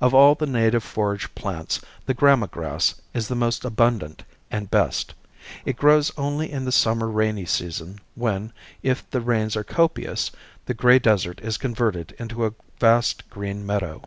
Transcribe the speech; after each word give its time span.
Of 0.00 0.12
all 0.12 0.34
the 0.34 0.48
native 0.48 0.82
forage 0.82 1.32
plants 1.36 1.80
the 2.06 2.12
gramma 2.12 2.48
grass 2.48 3.00
is 3.14 3.28
the 3.28 3.36
most 3.36 3.64
abundant 3.64 4.24
and 4.50 4.68
best. 4.68 5.14
It 5.64 5.76
grows 5.76 6.10
only 6.18 6.50
in 6.50 6.64
the 6.64 6.72
summer 6.72 7.06
rainy 7.08 7.44
season 7.46 8.00
when, 8.16 8.52
if 8.82 9.08
the 9.10 9.20
rains 9.20 9.54
are 9.54 9.62
copious, 9.62 10.32
the 10.66 10.74
gray 10.74 10.98
desert 10.98 11.40
is 11.40 11.56
converted 11.56 12.16
into 12.18 12.46
a 12.46 12.54
vast 12.80 13.30
green 13.30 13.64
meadow. 13.64 14.02